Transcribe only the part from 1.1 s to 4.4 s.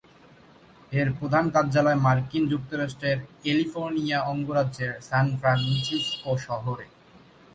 প্রধান কার্যালয় মার্কিন যুক্তরাষ্ট্রের ক্যালিফোর্নিয়া